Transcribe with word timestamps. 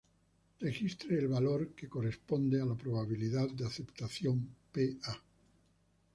Registre 0.63 1.19
el 1.19 1.27
valor 1.27 1.73
que 1.75 1.87
corresponde 1.87 2.59
a 2.59 2.65
la 2.65 2.73
probabilidad 2.75 3.47
de 3.51 3.67
aceptación 3.67 4.49
Pa. 4.73 5.21